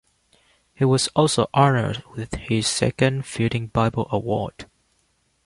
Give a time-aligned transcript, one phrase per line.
[0.73, 4.65] He was also honored with his second Fielding Bible Award.